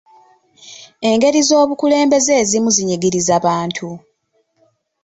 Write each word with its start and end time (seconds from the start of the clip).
Engeri 1.09 1.39
z'obukulembeze 1.47 2.31
ezimu 2.41 2.69
zinyigiriza 2.75 3.35
bantu. 3.45 3.87